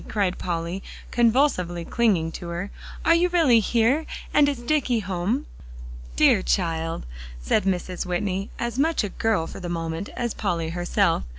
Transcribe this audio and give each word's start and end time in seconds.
cried 0.09 0.39
Polly, 0.39 0.81
convulsively 1.11 1.85
clinging 1.85 2.31
to 2.31 2.47
her, 2.47 2.71
"are 3.05 3.13
you 3.13 3.29
really 3.29 3.59
here, 3.59 4.07
and 4.33 4.49
is 4.49 4.57
Dicky 4.57 5.01
home?" 5.01 5.45
"Dear 6.15 6.41
child," 6.41 7.05
said 7.39 7.65
Mrs. 7.65 8.03
Whitney, 8.03 8.49
as 8.57 8.79
much 8.79 9.03
a 9.03 9.09
girl 9.09 9.45
for 9.45 9.59
the 9.59 9.69
moment 9.69 10.09
as 10.17 10.33
Polly 10.33 10.69
herself. 10.69 11.21